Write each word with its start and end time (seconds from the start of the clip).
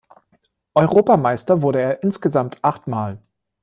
Europameister 0.73 1.61
wurde 1.61 1.79
er 1.79 2.01
insgesamt 2.01 2.57
achtmal. 2.63 3.21